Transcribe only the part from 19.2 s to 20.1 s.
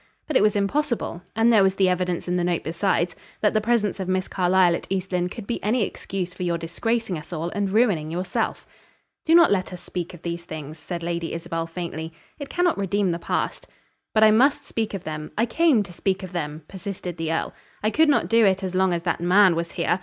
man was here.